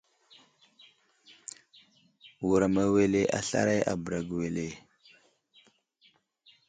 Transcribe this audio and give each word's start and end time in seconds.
Wuram 2.47 2.75
awele 2.83 3.21
a 3.37 3.39
slaray 3.47 3.81
a 3.91 3.93
bəra 4.03 4.19
wele? 4.39 4.65